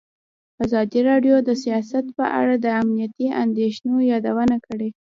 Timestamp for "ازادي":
0.65-0.99